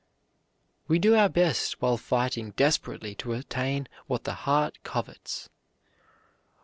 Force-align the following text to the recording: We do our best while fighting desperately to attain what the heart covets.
We 0.87 0.97
do 0.97 1.15
our 1.15 1.29
best 1.29 1.79
while 1.79 1.95
fighting 1.95 2.53
desperately 2.57 3.13
to 3.17 3.33
attain 3.33 3.87
what 4.07 4.23
the 4.23 4.33
heart 4.33 4.79
covets. 4.81 5.47